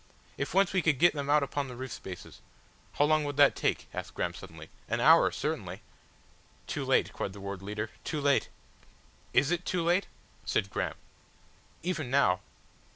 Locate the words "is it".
9.31-9.63